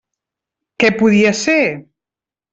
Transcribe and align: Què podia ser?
Què 0.85 0.91
podia 1.03 1.35
ser? 1.43 1.59